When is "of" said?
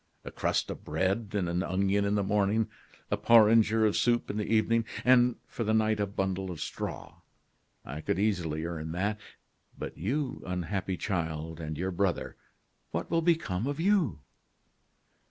0.71-0.83, 3.85-3.95, 6.49-6.59, 13.67-13.79